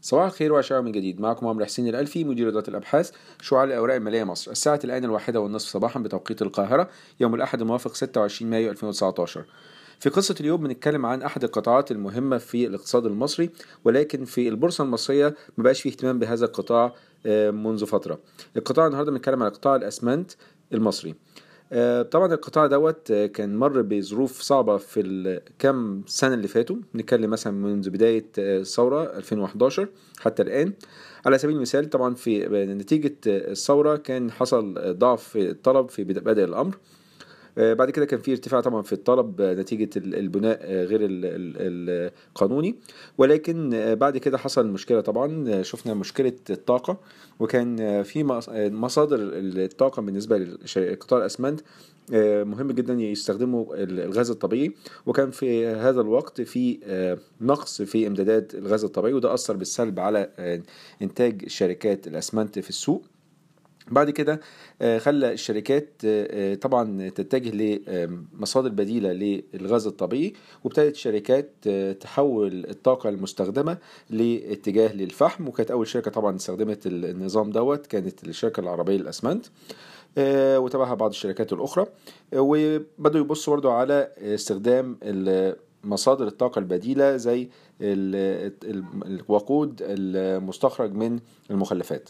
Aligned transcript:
صباح 0.00 0.24
الخير 0.24 0.52
وعشاء 0.52 0.82
من 0.82 0.92
جديد. 0.92 1.20
معكم 1.20 1.46
عمرو 1.46 1.64
حسين 1.64 1.88
الألفي 1.88 2.24
مدير 2.24 2.48
إدارة 2.48 2.70
الأبحاث 2.70 3.10
شعاع 3.40 3.64
الأوراق 3.64 3.96
المالية 3.96 4.24
مصر. 4.24 4.50
الساعة 4.50 4.80
الآن 4.84 5.04
الواحدة 5.04 5.40
والنصف 5.40 5.68
صباحا 5.68 6.00
بتوقيت 6.00 6.42
القاهرة 6.42 6.88
يوم 7.20 7.34
الأحد 7.34 7.60
الموافق 7.60 7.94
26 7.94 8.50
مايو 8.50 8.70
2019 8.70 9.44
في 10.00 10.08
قصة 10.10 10.34
اليوم 10.40 10.62
بنتكلم 10.62 11.06
عن 11.06 11.22
أحد 11.22 11.44
القطاعات 11.44 11.90
المهمة 11.90 12.38
في 12.38 12.66
الاقتصاد 12.66 13.06
المصري 13.06 13.50
ولكن 13.84 14.24
في 14.24 14.48
البورصة 14.48 14.84
المصرية 14.84 15.34
مبقاش 15.58 15.82
فيه 15.82 15.90
اهتمام 15.90 16.18
بهذا 16.18 16.44
القطاع 16.44 16.94
آه، 17.26 17.50
منذ 17.50 17.86
فترة. 17.86 18.20
القطاع 18.56 18.86
النهاردة 18.86 19.10
بنتكلم 19.10 19.42
عن 19.42 19.50
قطاع 19.50 19.76
الأسمنت 19.76 20.32
المصري. 20.72 21.14
طبعا 22.02 22.34
القطاع 22.34 22.66
دوت 22.66 23.10
آه، 23.10 23.26
كان 23.26 23.56
مر 23.56 23.82
بظروف 23.82 24.40
صعبة 24.40 24.76
في 24.76 25.00
الكام 25.00 26.02
سنة 26.06 26.34
اللي 26.34 26.48
فاتوا. 26.48 26.76
نتكلم 26.94 27.30
مثلا 27.30 27.52
منذ 27.52 27.90
بداية 27.90 28.26
آه، 28.38 28.60
الثورة 28.60 29.16
2011 29.16 29.88
حتى 30.20 30.42
الآن. 30.42 30.72
على 31.26 31.38
سبيل 31.38 31.56
المثال 31.56 31.90
طبعا 31.90 32.14
في 32.14 32.48
نتيجة 32.48 33.16
الثورة 33.26 33.96
كان 33.96 34.30
حصل 34.30 34.74
ضعف 34.98 35.22
في 35.22 35.50
الطلب 35.50 35.88
في 35.88 36.04
بدء 36.04 36.44
الأمر. 36.44 36.74
آه، 36.74 37.01
بعد 37.56 37.90
كده 37.90 38.04
كان 38.04 38.20
في 38.20 38.30
ارتفاع 38.32 38.60
طبعا 38.60 38.82
في 38.82 38.92
الطلب 38.92 39.40
آه، 39.40 39.54
نتيجة 39.54 39.90
ال- 39.96 40.14
البناء 40.14 40.58
آه، 40.62 40.84
غير 40.84 41.00
ال- 41.00 41.24
ال- 41.24 42.12
القانوني. 42.30 42.76
ولكن 43.18 43.74
آه، 43.74 43.94
بعد 43.94 44.18
كده 44.18 44.38
حصل 44.38 44.66
مشكلة 44.68 45.00
طبعا 45.00 45.48
آه، 45.48 45.62
شفنا 45.62 45.94
مشكلة 45.94 46.32
الطاقة. 46.50 47.00
وكان 47.40 47.80
آه، 47.80 48.02
في 48.02 48.24
مص- 48.24 48.48
آه، 48.48 48.68
مصادر 48.68 49.18
الطاقة 49.22 50.02
بالنسبة 50.02 50.38
لقطاع 50.76 51.18
الأسمنت 51.18 51.60
آه، 52.14 52.44
مهم 52.44 52.72
جدا 52.72 52.94
يستخدموا 52.94 53.74
ال- 53.74 54.00
الغاز 54.00 54.30
الطبيعي. 54.30 54.72
وكان 55.06 55.30
في 55.30 55.66
هذا 55.66 56.00
الوقت 56.00 56.40
في 56.40 56.78
آه، 56.84 57.18
نقص 57.40 57.82
في 57.82 58.06
إمدادات 58.06 58.54
الغاز 58.54 58.84
الطبيعي. 58.84 59.14
وده 59.14 59.34
أثر 59.34 59.56
بالسلب 59.56 60.00
على 60.00 60.30
آه، 60.38 60.62
إنتاج 61.02 61.48
شركات 61.48 62.06
الأسمنت 62.06 62.58
في 62.58 62.68
السوق. 62.68 63.04
بعد 63.90 64.10
كده 64.10 64.40
آه، 64.82 64.98
خلى 64.98 65.32
الشركات 65.32 65.88
آه، 66.04 66.52
آه، 66.52 66.54
طبعا 66.54 67.08
تتجه 67.08 67.50
لمصادر 67.86 68.68
بديلة 68.68 69.12
للغاز 69.54 69.86
الطبيعي 69.86 70.32
وابتدت 70.64 70.94
الشركات 70.94 71.68
تحول 72.00 72.66
الطاقة 72.70 73.08
المستخدمة 73.08 73.78
لاتجاه 74.10 74.92
للفحم 74.96 75.48
وكانت 75.48 75.70
أول 75.70 75.86
شركة 75.88 76.10
طبعا 76.10 76.36
استخدمت 76.36 76.86
النظام 76.86 77.50
دوت 77.50 77.86
كانت 77.86 78.24
الشركة 78.28 78.60
العربية 78.60 78.96
للأسمنت 78.96 79.46
آه، 80.18 80.58
وتبعها 80.58 80.94
بعض 80.94 81.10
الشركات 81.10 81.52
الأخرى 81.52 81.86
آه، 82.34 82.40
وبدأوا 82.40 83.24
يبصوا 83.24 83.54
برضو 83.54 83.70
على 83.70 84.12
استخدام 84.18 84.98
مصادر 85.84 86.26
الطاقة 86.26 86.58
البديلة 86.58 87.16
زي 87.16 87.48
ال- 87.80 88.52
ال- 88.64 88.84
الوقود 89.20 89.80
المستخرج 89.84 90.92
من 90.94 91.18
المخلفات. 91.50 92.08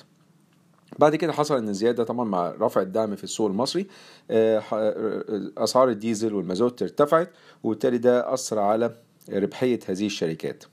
بعد 0.99 1.17
كده 1.17 1.33
حصل 1.33 1.57
إن 1.57 1.69
الزياده 1.69 2.05
طبعا 2.05 2.25
مع 2.25 2.55
رفع 2.61 2.81
الدعم 2.81 3.17
في 3.17 3.25
السوق 3.25 3.47
المصري 3.51 3.87
آه، 4.31 4.59
ح- 4.61 4.75
آه، 4.75 5.25
أسعار 5.59 5.89
الديزل 5.89 6.35
والمازوت 6.35 6.83
ارتفعت 6.83 7.31
وبالتالي 7.63 7.99
ده 7.99 8.35
أثر 8.35 8.59
على 8.59 8.95
ربحية 9.33 9.81
هذه 9.89 10.07
الشركات. 10.07 10.65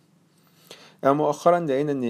آه، 1.04 1.12
مؤخرا 1.12 1.60
لقينا 1.60 1.92
إن 1.92 2.02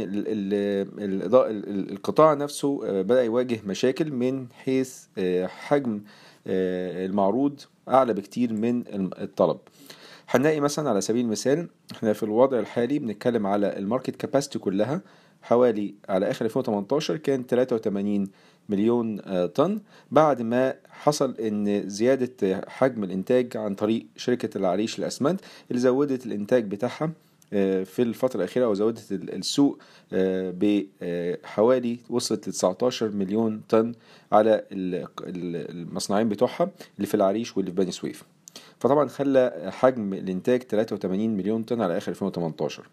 القطاع 1.91 2.33
نفسه 2.33 2.81
آه، 2.85 3.01
بدأ 3.01 3.23
يواجه 3.23 3.59
مشاكل 3.65 4.11
من 4.11 4.47
حيث 4.51 5.03
آه، 5.17 5.47
حجم 5.47 6.01
آه، 6.47 7.05
المعروض 7.05 7.61
أعلى 7.89 8.13
بكتير 8.13 8.53
من 8.53 8.83
الطلب. 9.21 9.57
هنلاقي 10.29 10.59
مثلا 10.59 10.89
على 10.89 11.01
سبيل 11.01 11.25
المثال 11.25 11.67
إحنا 11.91 12.13
في 12.13 12.23
الوضع 12.23 12.59
الحالي 12.59 12.99
بنتكلم 12.99 13.47
على 13.47 13.77
الماركت 13.77 14.15
كاباسيتي 14.15 14.59
كلها 14.59 15.01
حوالي 15.41 15.93
على 16.09 16.31
آخر 16.31 16.45
2018 16.45 17.17
كان 17.17 17.43
83 17.43 18.27
مليون 18.69 19.19
آه، 19.25 19.45
طن. 19.45 19.79
بعد 20.11 20.41
ما 20.41 20.73
حصل 20.89 21.35
إن 21.35 21.89
زيادة 21.89 22.61
حجم 22.67 23.03
الإنتاج 23.03 23.57
عن 23.57 23.75
طريق 23.75 24.05
شركة 24.17 24.57
العريش 24.57 24.99
للاسمنت 24.99 25.41
اللي 25.71 25.79
زودت 25.81 26.25
الإنتاج 26.25 26.63
بتاعها 26.65 27.11
آه، 27.53 27.83
في 27.83 28.01
الفترة 28.01 28.37
الأخيرة 28.37 28.65
أو 28.65 28.73
زودت 28.73 29.11
ال- 29.11 29.35
السوق 29.35 29.79
آه، 30.13 30.53
بحوالي 30.57 31.99
وصلت 32.09 32.47
ل 32.49 32.51
19 32.51 33.09
مليون 33.09 33.61
طن 33.69 33.93
على 34.31 34.63
ال- 34.71 34.95
ال- 34.95 35.69
المصنعين 35.71 36.29
بتوعها 36.29 36.69
اللي 36.97 37.07
في 37.07 37.15
العريش 37.15 37.57
واللي 37.57 37.71
في 37.71 37.77
بني 37.77 37.91
سويف. 37.91 38.23
فطبعا 38.79 39.07
خلى 39.07 39.71
حجم 39.73 40.13
الإنتاج 40.13 40.63
83 40.63 41.29
مليون 41.29 41.63
طن 41.63 41.81
على 41.81 41.97
آخر 41.97 42.11
2018 42.11 42.89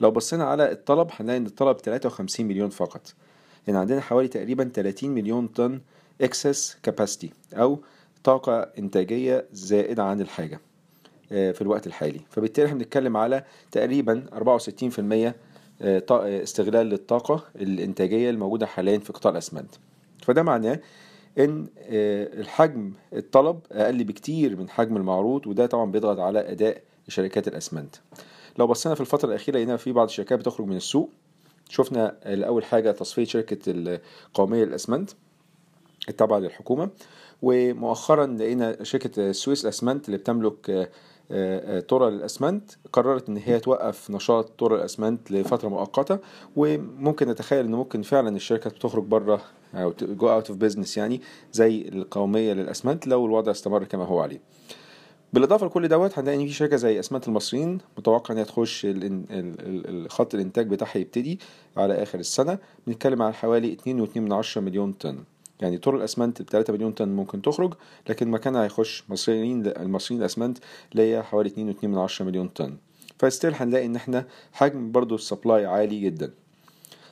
لو 0.00 0.10
بصينا 0.10 0.44
على 0.44 0.72
الطلب 0.72 1.08
هنلاقي 1.12 1.36
إن 1.36 1.46
الطلب 1.46 1.76
53 1.76 2.46
مليون 2.46 2.70
فقط. 2.70 3.14
يعني 3.66 3.78
عندنا 3.78 4.00
حوالي 4.00 4.28
تقريبا 4.28 4.70
30 4.74 5.10
مليون 5.10 5.46
طن 5.46 5.80
excess 6.20 6.76
capacity 6.82 7.32
أو 7.54 7.82
طاقة 8.24 8.60
إنتاجية 8.78 9.46
زائدة 9.52 10.04
عن 10.04 10.20
الحاجة 10.20 10.60
آه، 11.32 11.52
في 11.52 11.62
الوقت 11.62 11.86
الحالي. 11.86 12.20
فبالتالي 12.30 12.66
إحنا 12.66 12.78
بنتكلم 12.78 13.16
على 13.16 13.44
تقريبا 13.72 14.26
64% 14.32 15.34
آه، 15.82 16.02
استغلال 16.42 16.86
للطاقة 16.86 17.44
الإنتاجية 17.56 18.30
الموجودة 18.30 18.66
حاليا 18.66 18.98
في 18.98 19.12
قطاع 19.12 19.32
الأسمنت. 19.32 19.74
فده 20.22 20.42
معناه 20.42 20.80
إن 21.38 21.66
آه، 21.78 22.40
الحجم 22.40 22.92
الطلب 23.12 23.60
أقل 23.72 24.04
بكتير 24.04 24.56
من 24.56 24.68
حجم 24.68 24.96
المعروض 24.96 25.46
وده 25.46 25.66
طبعا 25.66 25.90
بيضغط 25.90 26.18
على 26.18 26.52
أداء 26.52 26.82
شركات 27.08 27.48
الأسمنت. 27.48 27.96
لو 28.58 28.66
بصينا 28.66 28.94
في 28.94 29.00
الفترة 29.00 29.28
الأخيرة 29.28 29.56
لقينا 29.56 29.76
في 29.76 29.92
بعض 29.92 30.08
الشركات 30.08 30.38
بتخرج 30.38 30.66
من 30.66 30.76
السوق. 30.76 31.10
شفنا 31.68 32.16
الأول 32.26 32.64
حاجة 32.64 32.90
تصفية 32.90 33.24
شركة 33.24 33.58
القومية 33.66 34.64
للأسمنت 34.64 35.10
التابعة 36.08 36.38
للحكومة 36.38 36.90
ومؤخرا 37.42 38.26
لقينا 38.26 38.84
شركة 38.84 39.30
السويس 39.30 39.64
الاسمنت 39.64 40.06
اللي 40.06 40.18
بتملك 40.18 40.90
طرة 41.88 42.06
الأسمنت 42.06 42.70
قررت 42.92 43.28
إن 43.28 43.36
هي 43.36 43.60
توقف 43.60 44.10
نشاط 44.10 44.50
طرة 44.58 44.78
الأسمنت 44.78 45.30
لفترة 45.30 45.68
مؤقتة 45.68 46.18
وممكن 46.56 47.28
نتخيل 47.28 47.64
ان 47.64 47.74
ممكن 47.74 48.02
فعلا 48.02 48.36
الشركة 48.36 48.70
تخرج 48.70 49.04
بره 49.04 49.40
أو 49.74 49.94
go 50.02 50.30
out 50.30 50.50
of 50.50 50.58
business 50.58 50.96
يعني 50.96 51.20
زي 51.52 51.88
القومية 51.88 52.52
للأسمنت 52.52 53.06
لو 53.06 53.26
الوضع 53.26 53.52
استمر 53.52 53.84
كما 53.84 54.04
هو 54.04 54.20
عليه. 54.20 54.40
بالإضافة 55.32 55.66
لكل 55.66 55.88
دوت 55.88 56.18
هنلاقي 56.18 56.36
إن 56.36 56.46
في 56.46 56.52
شركة 56.52 56.76
زي 56.76 57.00
أسمنت 57.00 57.28
المصريين 57.28 57.78
متوقع 57.98 58.32
إن 58.34 58.38
هي 58.38 58.44
تخش 58.44 58.86
خط 60.08 60.34
الإنتاج 60.34 60.68
بتاعها 60.68 60.98
يبتدي 60.98 61.40
على 61.76 62.02
آخر 62.02 62.18
السنة. 62.18 62.58
بنتكلم 62.86 63.22
عن 63.22 63.34
حوالي 63.34 63.76
2.2 63.76 64.58
مليون 64.58 64.92
طن. 64.92 65.18
يعني 65.60 65.78
طرة 65.78 65.94
الأسمنت 65.94 66.42
ب 66.42 66.48
3 66.50 66.72
مليون 66.72 66.92
طن 66.92 67.08
ممكن 67.08 67.42
تخرج 67.42 67.74
لكن 68.08 68.28
مكانها 68.28 68.64
هيخش 68.64 69.04
مصريين 69.08 69.66
المصريين 69.66 70.20
الأسمنت 70.20 70.58
اللي 70.92 71.14
هي 71.14 71.22
حوالي 71.22 71.50
2.2 71.50 72.22
مليون 72.22 72.48
طن. 72.48 72.76
ف 73.18 73.24
still 73.24 73.54
هنلاقي 73.54 73.86
إن 73.86 73.96
إحنا 73.96 74.26
حجم 74.52 74.92
برضو 74.92 75.14
ال 75.14 75.21
supply 75.21 75.66
عالي 75.66 76.00
جدا. 76.00 76.30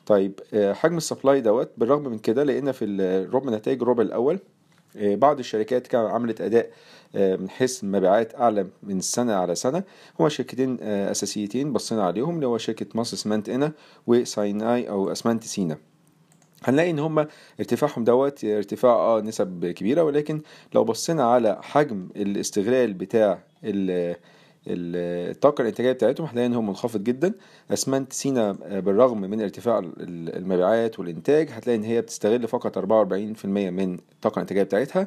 طيب 0.07 0.41
آه، 0.55 0.73
حجم 0.73 0.97
ال 0.97 1.03
supply 1.03 1.41
دوت 1.41 1.71
بالرغم 1.77 2.03
من 2.09 2.19
كده 2.19 2.45
لقينا 2.45 2.73
في 2.73 2.85
الربع 2.85 3.51
نتائج 3.51 3.83
الربع 3.83 4.03
الأول 4.03 4.39
آه، 4.97 5.15
بعض 5.15 5.39
الشركات 5.39 5.87
كانت 5.87 6.11
عملت 6.11 6.41
أداء 6.41 6.71
آه، 7.17 7.37
من 7.37 7.51
حيث 7.51 7.85
المبيعات 7.85 8.35
أعلى 8.35 8.67
من 8.83 9.01
سنة 9.01 9.35
على 9.35 9.55
سنة. 9.55 9.83
هما 10.21 10.29
شركتين 10.29 10.81
أساسيتين 10.83 11.73
بصينا 11.73 12.03
عليهم 12.05 12.35
اللي 12.35 12.47
هو 12.47 12.59
شركة 12.59 12.87
مصر 12.95 13.17
اسمنت 13.17 13.49
قنا 13.49 13.73
و 14.07 14.20
Sinai 14.20 14.89
أو 14.89 15.13
أسمنت 15.13 15.45
سينا. 15.45 15.79
هنلاقي 16.65 16.91
إن 16.91 16.99
هم 16.99 17.27
ارتفاعهم 17.61 18.05
دوت 18.05 18.45
ارتفاع 18.45 18.93
آه 18.95 19.21
نسب 19.21 19.67
كبيرة 19.67 20.03
ولكن 20.05 20.41
لو 20.75 20.85
بصينا 20.85 21.25
على 21.25 21.59
حجم 21.63 22.09
الاستغلال 22.17 22.95
بتاع 22.95 23.39
ال- 23.65 24.17
ال- 24.67 25.31
الطاقة 25.31 25.63
الإنتاجية 25.63 25.93
بتاعتهم 25.93 26.27
هنلاقي 26.27 26.47
إن 26.47 26.55
هو 26.55 26.63
منخفض 26.63 27.05
جدا. 27.05 27.33
أسمنت 27.73 28.13
سينا 28.13 28.57
آه، 28.65 28.81
بالرغم 28.81 29.21
من 29.21 29.41
ارتفاع 29.43 29.79
ال- 29.79 30.37
المبيعات 30.37 30.99
والإنتاج 30.99 31.49
هتلاقي 31.51 31.77
إن 31.77 31.85
هي 31.85 32.01
بتستغل 32.01 32.49
فقط 32.49 32.79
44% 32.79 33.71
من 33.71 33.95
الطاقة 34.13 34.35
الإنتاجية 34.37 34.63
بتاعتها. 34.63 35.07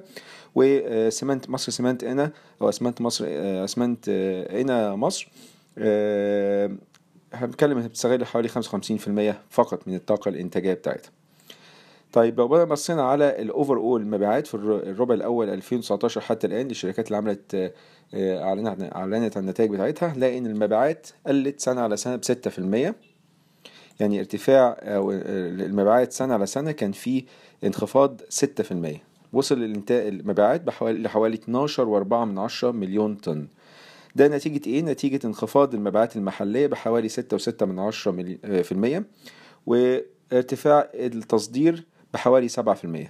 وسمنت 0.55 1.49
مصر 1.49 1.71
سمنت 1.71 2.03
إنا 2.03 2.31
أو 2.61 2.69
أسمنت 2.69 3.01
مصر 3.01 3.25
آه، 3.27 3.63
أسمنت 3.63 4.05
آه، 4.09 4.61
إنا 4.61 4.95
مصر 4.95 5.29
آه، 5.77 6.71
هنتكلم 7.33 7.77
إنها 7.77 7.87
بتستغل 7.87 8.25
حوالي 8.25 8.47
55% 8.49 9.41
فقط 9.49 9.87
من 9.87 9.95
الطاقة 9.95 10.29
الإنتاجية 10.29 10.73
بتاعتها. 10.73 11.11
طيب 12.13 12.39
لو 12.39 12.47
بقى 12.47 12.65
بصينا 12.65 13.01
على 13.03 13.41
الاوفر 13.41 13.77
اول 13.77 14.01
المبيعات 14.01 14.47
في 14.47 14.53
الر- 14.55 14.83
الربع 14.83 15.13
الأول 15.15 15.49
2019 15.49 16.21
حتى 16.21 16.47
الآن 16.47 16.67
للشركات 16.67 17.07
اللي 17.07 17.17
عملت 17.17 17.55
آه، 17.55 17.73
آه، 18.13 18.43
أعلنت 18.95 19.37
عن 19.37 19.43
النتائج 19.43 19.69
بتاعتها 19.71 20.07
هنلاقي 20.13 20.37
ان 20.37 20.45
المبيعات 20.45 21.07
قلت 21.27 21.59
سنة 21.59 21.81
على 21.81 21.97
سنة 21.97 22.15
ب 22.15 22.23
6% 22.23 22.95
يعني 23.99 24.19
ارتفاع 24.19 24.77
أو 24.81 25.11
المبيعات 25.11 26.11
سنة 26.13 26.33
على 26.33 26.45
سنة 26.45 26.71
كان 26.71 26.91
في 26.91 27.23
انخفاض 27.63 28.21
6% 28.29 29.01
وصل 29.33 29.57
الانتاج 29.57 30.07
المبيعات 30.07 30.61
بحوالي 30.61 30.99
لحوالي 31.03 31.37
12.4 31.37 31.79
من 32.13 32.37
عشرة 32.39 32.71
مليون 32.71 33.15
طن. 33.15 33.47
ده 34.15 34.27
نتيجة 34.27 34.69
إيه؟ 34.69 34.81
نتيجة 34.81 35.27
انخفاض 35.27 35.73
المبيعات 35.73 36.15
المحلية 36.15 36.67
بحوالي 36.67 37.09
6.6 37.09 37.63
من 37.65 37.79
عشرة 37.79 38.11
ملي- 38.11 38.39
آه، 38.45 38.61
في 38.61 38.71
المية. 38.71 39.03
وارتفاع 39.65 40.89
التصدير 40.93 41.85
بحوالي 42.17 42.49
7% 42.49 42.53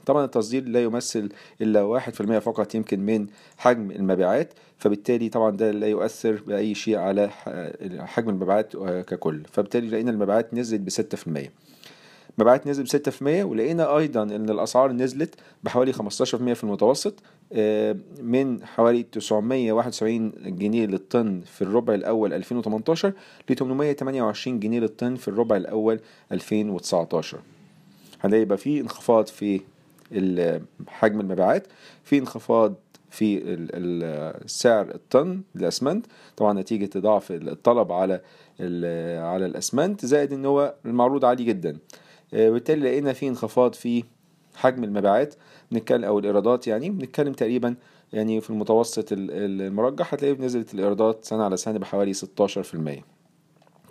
طبعا 0.05 0.25
التصدير 0.25 0.67
لا 0.67 0.83
يمثل 0.83 1.29
إلا 1.61 1.99
1% 1.99 2.09
فقط 2.39 2.75
يمكن 2.75 2.99
من 2.99 3.27
حجم 3.57 3.91
المبيعات 3.91 4.53
فبالتالي 4.77 5.29
طبعا 5.29 5.51
ده 5.51 5.71
لا 5.71 5.87
يؤثر 5.87 6.41
بأي 6.47 6.75
شيء 6.75 6.97
على 6.97 7.29
حجم 7.99 8.29
المبيعات 8.29 8.75
آه، 8.75 9.01
ككل. 9.01 9.43
فبالتالي 9.51 9.87
لقينا 9.89 10.11
المبيعات 10.11 10.53
نزلت 10.53 10.81
ب 10.81 10.89
6% 10.89 11.49
مبيعات 12.37 12.67
نزلت 12.67 13.09
ب 13.09 13.11
6% 13.11 13.45
ولقينا 13.45 13.97
أيضا 13.97 14.23
إن 14.23 14.49
الأسعار 14.49 14.91
نزلت 14.91 15.35
بحوالي 15.63 15.93
15% 15.93 15.99
في 16.53 16.63
المتوسط 16.63 17.13
آه، 17.53 17.95
من 18.21 18.65
حوالي 18.65 19.03
971 19.03 20.31
جنيه 20.45 20.85
للطن 20.85 21.41
في 21.45 21.61
الربع 21.61 21.93
الأول 21.93 22.33
2018 22.33 23.13
ل 23.49 23.55
828 23.55 24.59
جنيه 24.59 24.79
للطن 24.79 25.15
في 25.15 25.27
الربع 25.27 25.55
الأول 25.57 25.99
2019 26.31 27.37
هنلاقي 28.21 28.41
يبقى 28.41 28.57
في 28.57 28.79
انخفاض 28.81 29.27
في 29.27 29.61
حجم 30.87 31.19
المبيعات 31.19 31.67
في 32.03 32.17
انخفاض 32.17 32.73
في 33.09 33.39
سعر 34.45 34.95
الطن 34.95 35.41
الأسمنت 35.55 36.05
طبعا 36.37 36.53
نتيجة 36.53 36.99
ضعف 36.99 37.31
الطلب 37.31 37.91
على 37.91 38.21
على 39.21 39.45
الأسمنت 39.45 40.05
زائد 40.05 40.33
إن 40.33 40.45
هو 40.45 40.73
المعروض 40.85 41.25
عالي 41.25 41.43
جدا. 41.43 41.77
آه، 42.33 42.49
وبالتالي 42.49 42.81
لقينا 42.89 43.13
في 43.13 43.27
انخفاض 43.27 43.73
في 43.73 44.03
حجم 44.55 44.83
المبيعات. 44.83 45.35
بنتكلم 45.71 46.03
أو 46.03 46.19
الإيرادات 46.19 46.67
يعني 46.67 46.89
بنتكلم 46.89 47.33
تقريبا 47.33 47.75
يعني 48.13 48.41
في 48.41 48.49
المتوسط 48.49 49.11
ال- 49.11 49.31
ال- 49.31 49.61
المرجح 49.61 50.13
هتلاقي 50.13 50.33
نزلت 50.35 50.73
الإيرادات 50.73 51.25
سنة 51.25 51.43
على 51.43 51.57
سنة 51.57 51.79
بحوالي 51.79 52.13
16% 52.13 53.03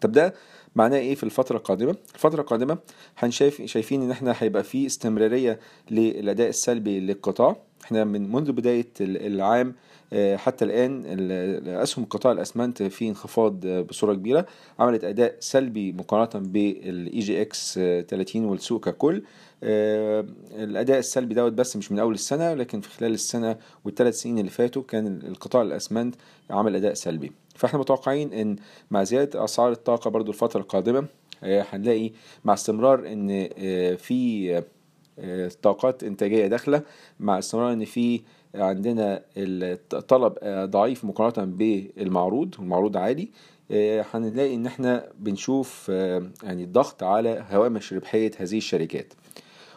طب 0.00 0.12
ده 0.12 0.34
معناه 0.76 0.99
إيه 0.99 1.14
في 1.14 1.23
الفترة 1.23 1.56
القادمة؟ 1.56 1.96
الفترة 2.14 2.40
القادمة 2.40 2.78
هنشايف 3.19 3.62
شايفين 3.62 4.02
إن 4.02 4.11
إحنا 4.11 4.34
هيبقى 4.38 4.64
في 4.64 4.87
استمرارية 4.87 5.58
للأداء 5.90 6.49
السلبي 6.49 7.00
للقطاع 7.00 7.56
إحنا 7.87 8.05
من 8.05 8.33
منذ 8.33 8.53
بداية 8.53 8.87
ال- 9.00 9.27
العام 9.35 9.75
آه، 10.12 10.37
حتى 10.37 10.65
الآن 10.65 11.03
ال- 11.06 11.69
أسهم 11.69 12.05
قطاع 12.05 12.33
الأسمنت 12.33 12.83
في 12.83 13.09
انخفاض 13.09 13.67
آه، 13.67 13.81
بصورة 13.81 14.15
كبيرة. 14.15 14.47
عملت 14.79 15.05
أداء 15.05 15.37
سلبي 15.41 15.93
مقارنة 15.93 16.47
بال 16.49 17.19
EGX 17.19 17.75
30 18.09 18.44
والسوق 18.44 18.88
ككل. 18.88 19.23
آه، 19.62 20.27
الأداء 20.55 20.99
السلبي 20.99 21.35
دوت 21.35 21.53
بس 21.53 21.77
مش 21.77 21.93
من 21.93 21.99
أول 21.99 22.15
السنة 22.15 22.55
لكن 22.55 22.81
في 22.81 22.88
خلال 22.91 23.12
السنة 23.15 23.56
والثلاث 23.85 24.15
سنين 24.21 24.38
اللي 24.38 24.50
فاتوا 24.50 24.83
كان 24.83 25.06
القطاع 25.06 25.62
الأسمنت 25.62 26.15
عمل 26.50 26.77
أداء 26.77 26.94
سلبي. 26.94 27.33
فاحنا 27.55 27.79
متوقعين 27.79 28.33
إن 28.33 28.56
مع 28.91 29.05
زيادة 29.05 29.44
أسعار 29.44 29.73
الطاقة 29.73 30.11
برضو 30.11 30.31
الفترة 30.31 30.61
القادمة 30.61 31.05
آه، 31.44 31.65
هنلاقي 31.71 32.11
مع 32.44 32.55
استمرار 32.55 33.06
إن 33.12 33.49
في 33.97 34.62
طاقات 35.62 36.04
إنتاجية 36.04 36.46
داخلة 36.46 36.82
مع 37.20 37.38
استمرار 37.38 37.72
إن 37.72 37.84
في 37.84 38.20
عندنا 38.54 39.22
الطلب 39.36 40.34
ضعيف 40.70 41.04
مقارنة 41.04 41.56
بالمعروض 41.56 42.54
والمعروض 42.58 42.96
عالي 42.96 43.28
آه، 43.70 44.06
هنلاقي 44.14 44.54
إن 44.54 44.66
إحنا 44.66 45.08
بنشوف 45.18 45.86
آه، 45.90 46.22
يعني 46.42 46.64
الضغط 46.64 47.02
على 47.02 47.44
هوامش 47.50 47.92
ربحية 47.92 48.30
هذه 48.38 48.56
الشركات. 48.56 49.12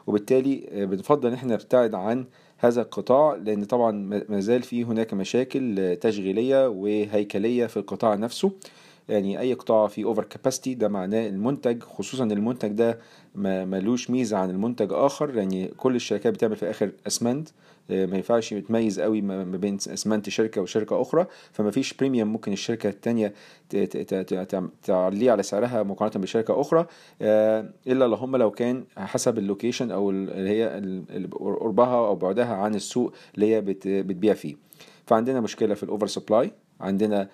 وبالتالي 0.07 0.69
آه، 0.71 0.85
بنفضل 0.85 1.27
إن 1.27 1.33
إحنا 1.33 1.53
نبتعد 1.53 1.95
عن 1.95 2.25
هذا 2.57 2.81
القطاع 2.81 3.35
لأن 3.35 3.63
طبعا 3.63 3.91
ما 4.29 4.39
زال 4.39 4.61
في 4.61 4.83
هناك 4.83 5.13
مشاكل 5.13 5.95
تشغيلية 6.01 6.69
وهيكلية 6.69 7.65
في 7.65 7.77
القطاع 7.77 8.15
نفسه. 8.15 8.51
يعني 9.09 9.39
أي 9.39 9.53
قطاع 9.53 9.87
فيه 9.87 10.05
اوفر 10.05 10.23
كاباسيتي 10.23 10.73
ده 10.73 10.87
معناه 10.87 11.27
المنتج 11.27 11.83
خصوصا 11.83 12.23
المنتج 12.23 12.67
ده 12.71 12.99
ملوش 13.35 14.09
ميزة 14.09 14.37
عن 14.37 14.49
المنتج 14.49 14.93
آخر. 14.93 15.37
يعني 15.37 15.67
كل 15.67 15.95
الشركات 15.95 16.33
بتعمل 16.33 16.55
في 16.55 16.63
الآخر 16.63 16.91
أسمنت 17.07 17.49
آه، 17.91 18.05
ما 18.05 18.15
ينفعش 18.15 18.51
يتميز 18.51 18.99
قوي 18.99 19.21
ما 19.21 19.43
بين 19.43 19.75
أسمنت 19.75 20.29
شركة 20.29 20.61
وشركة 20.61 21.01
أخرى. 21.01 21.25
فما 21.51 21.71
فيش 21.71 21.93
premium 21.93 22.27
ممكن 22.27 22.53
الشركة 22.53 22.89
ت- 23.69 24.73
تعليه 24.83 25.31
على 25.31 25.43
سعرها 25.43 25.83
مقارنة 25.83 26.23
بشركة 26.23 26.61
أخرى. 26.61 26.85
آه، 27.21 27.69
إلا 27.87 28.05
اللهم 28.05 28.35
لو 28.35 28.51
كان 28.51 28.83
حسب 28.97 29.37
ال 29.37 29.43
location 29.43 29.91
أو 29.91 30.09
ال- 30.11 30.29
اللي 30.31 30.49
هي 30.49 30.81
قربها 31.31 32.07
أو 32.07 32.15
بعدها 32.15 32.53
عن 32.55 32.75
السوق 32.75 33.13
اللي 33.35 33.55
هي 33.55 33.61
بت- 33.61 33.87
بتبيع 33.87 34.33
فيه. 34.33 34.55
فعندنا 35.05 35.41
مشكلة 35.41 35.73
في 35.73 35.83
ال 35.83 35.88
over 35.88 36.07
supply 36.07 36.51
عندنا 36.81 37.29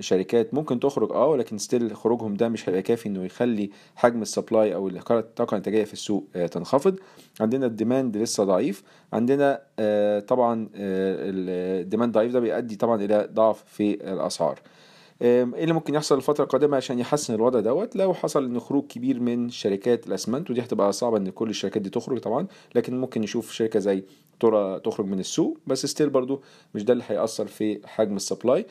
شركات 0.00 0.54
ممكن 0.54 0.80
تخرج 0.80 1.12
آه 1.12 1.26
ولكن 1.26 1.58
still 1.58 1.96
خروجهم 1.96 2.34
ده 2.34 2.48
مش 2.48 2.68
هيبقى 2.68 2.82
كافي 2.82 3.08
إنه 3.08 3.24
يخلي 3.24 3.70
حجم 3.96 4.22
ال 4.22 4.29
supply 4.29 4.74
أو 4.74 4.88
الطاقة 4.88 5.50
الانتاجيه 5.50 5.84
في 5.84 5.92
السوق 5.92 6.28
آه، 6.36 6.46
تنخفض. 6.46 6.98
عندنا 7.40 7.66
ال 7.66 7.73
demand 7.73 8.16
لسه 8.16 8.44
ضعيف. 8.44 8.82
عندنا 9.12 9.62
آه، 9.78 10.20
طبعا 10.20 10.68
ال 10.74 10.94
demand 10.94 12.12
ضعيف 12.14 12.32
ده 12.32 12.40
بيؤدي 12.40 12.76
طبعا 12.76 13.02
إلى 13.04 13.28
ضعف 13.32 13.64
في 13.66 13.94
الأسعار. 14.12 14.60
إيه 15.22 15.42
اللي 15.42 15.72
ممكن 15.74 15.94
يحصل 15.94 16.16
الفترة 16.16 16.44
القادمة 16.44 16.76
عشان 16.76 16.98
يحسن 16.98 17.34
الوضع 17.34 17.60
دوت؟ 17.60 17.96
لو 17.96 18.14
حصل 18.14 18.44
إن 18.44 18.60
خروج 18.60 18.86
كبير 18.86 19.20
من 19.20 19.50
شركات 19.50 20.06
الأسمنت 20.06 20.50
ودي 20.50 20.60
هتبقى 20.60 20.92
صعبة 20.92 21.16
إن 21.16 21.30
كل 21.30 21.50
الشركات 21.50 21.82
دي 21.82 21.90
تخرج 21.90 22.18
طبعا 22.18 22.46
لكن 22.74 23.00
ممكن 23.00 23.20
نشوف 23.20 23.52
شركة 23.52 23.78
زي 23.80 24.04
طرة 24.40 24.78
تخرج 24.78 25.06
من 25.06 25.18
السوق. 25.18 25.58
بس 25.66 25.86
still 25.86 26.10
برضو 26.10 26.42
مش 26.74 26.84
ده 26.84 26.92
اللي 26.92 27.04
هيأثر 27.08 27.46
في 27.46 27.80
حجم 27.84 28.16
ال 28.16 28.23
supply 28.23 28.66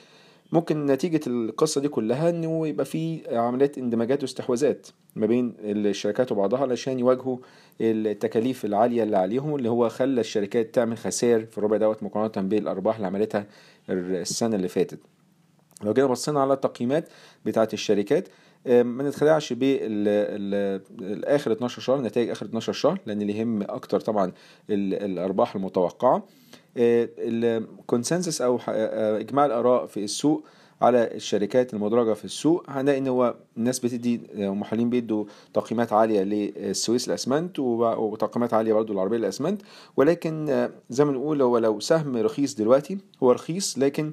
ممكن 0.51 0.85
نتيجة 0.85 1.19
القصة 1.27 1.81
دي 1.81 1.87
كلها 1.87 2.29
إنه 2.29 2.67
يبقى 2.67 2.85
في 2.85 3.21
عمليات 3.37 3.77
اندماجات 3.77 4.21
واستحواذات 4.21 4.87
ما 5.15 5.25
بين 5.25 5.53
الشركات 5.59 6.31
وبعضها 6.31 6.59
علشان 6.59 6.99
يواجهوا 6.99 7.37
التكاليف 7.81 8.65
العالية 8.65 9.03
اللي 9.03 9.17
عليهم 9.17 9.55
اللي 9.55 9.69
هو 9.69 9.89
خلى 9.89 10.21
الشركات 10.21 10.75
تعمل 10.75 10.97
خسائر 10.97 11.45
في 11.45 11.57
الربع 11.57 11.77
دوت 11.77 12.03
مقارنة 12.03 12.47
بالأرباح 12.49 12.95
اللي 12.95 13.07
عملتها 13.07 13.45
السنة 13.89 14.55
اللي 14.55 14.67
فاتت. 14.67 14.99
لو 15.83 15.93
جينا 15.93 16.07
بصينا 16.07 16.41
على 16.41 16.53
التقييمات 16.53 17.09
بتاعة 17.45 17.69
الشركات 17.73 18.27
آه، 18.67 18.83
ما 18.83 19.03
نتخدعش 19.09 19.53
بالاخر 19.53 21.51
12 21.51 21.81
شهر 21.81 22.01
نتائج 22.01 22.29
آخر 22.29 22.45
12 22.45 22.73
شهر 22.73 22.99
لأن 23.05 23.21
اللي 23.21 23.37
يهم 23.37 23.61
أكتر 23.61 23.99
طبعا 23.99 24.25
ال- 24.69 24.93
الأرباح 25.11 25.55
المتوقعة. 25.55 26.23
الكونسنسس 26.77 28.41
أو 28.41 28.57
ح- 28.59 28.65
آه، 28.69 29.19
إجماع 29.19 29.45
الآراء 29.45 29.85
في 29.85 30.03
السوق 30.03 30.43
على 30.81 31.09
الشركات 31.15 31.73
المدرجة 31.73 32.13
في 32.13 32.25
السوق 32.25 32.63
هنلاقي 32.69 32.97
إن 32.97 33.07
هو 33.07 33.35
الناس 33.57 33.79
بتدي 33.79 34.21
آه، 34.35 34.49
محللين 34.49 34.89
بيدوا 34.89 35.25
تقييمات 35.53 35.93
عالية 35.93 36.21
للسويس 36.23 37.07
الأسمنت 37.07 37.59
وتقييمات 37.59 38.53
عالية 38.53 38.73
برضو 38.73 38.93
للعربية 38.93 39.17
الأسمنت 39.17 39.61
ولكن 39.97 40.49
آه، 40.49 40.69
زي 40.89 41.05
ما 41.05 41.11
نقول 41.11 41.41
هو 41.41 41.57
لو 41.57 41.79
سهم 41.79 42.17
رخيص 42.17 42.55
دلوقتي 42.55 42.97
هو 43.23 43.31
رخيص 43.31 43.77
لكن 43.79 44.11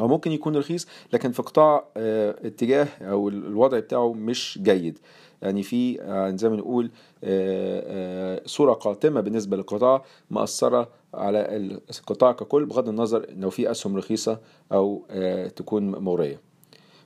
هو 0.00 0.08
ممكن 0.08 0.32
يكون 0.32 0.56
رخيص 0.56 0.86
لكن 1.12 1.32
في 1.32 1.42
قطاع 1.42 1.84
آه، 1.96 2.36
اتجاه 2.46 2.88
أو 3.00 3.28
ال- 3.28 3.46
الوضع 3.46 3.78
بتاعه 3.78 4.12
مش 4.12 4.58
جيد. 4.62 4.98
يعني 5.42 5.62
في 5.62 6.02
آه، 6.02 6.30
زي 6.30 6.48
ما 6.48 6.56
نقول 6.56 6.90
آه، 7.24 8.42
صورة 8.46 8.72
قاتمة 8.72 9.20
بالنسبة 9.20 9.56
للقطاع 9.56 10.04
مأثرة 10.30 10.88
على 11.14 11.46
القطاع 11.90 12.32
ككل 12.32 12.64
بغض 12.66 12.88
النظر 12.88 13.26
لو 13.36 13.50
في 13.50 13.70
أسهم 13.70 13.96
رخيصة 13.96 14.38
أو 14.72 15.02
آه، 15.10 15.48
تكون 15.48 15.90
مغرية 15.90 16.40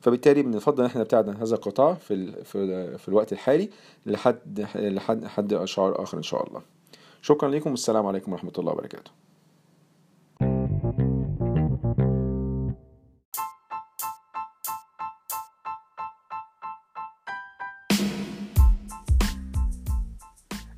فبالتالي 0.01 0.43
بنفضل 0.43 0.81
إن 0.81 0.87
إحنا 0.87 1.01
نبتعد 1.01 1.29
عن 1.29 1.37
هذا 1.37 1.55
القطاع 1.55 1.95
في. 1.95 2.45
في 2.99 3.09
الوقت 3.09 3.33
الحالي 3.33 3.71
لحد 4.07 4.67
لحد 4.75 5.25
حد 5.27 5.53
اشعار 5.53 6.03
آخر 6.03 6.19
إن 6.19 6.23
شاء 6.23 6.47
الله. 6.49 6.63
شكرا 7.23 7.49
لكم 7.51 7.71
والسلام 7.71 8.07
عليكم 8.07 8.33
ورحمة 8.33 8.53
الله 8.59 8.73
وبركاته. 8.73 9.11